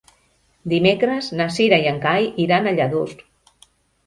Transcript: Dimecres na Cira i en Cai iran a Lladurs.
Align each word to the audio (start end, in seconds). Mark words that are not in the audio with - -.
Dimecres 0.71 1.29
na 1.41 1.47
Cira 1.57 1.79
i 1.83 1.85
en 1.93 2.01
Cai 2.07 2.31
iran 2.47 2.71
a 2.71 2.75
Lladurs. 2.79 3.15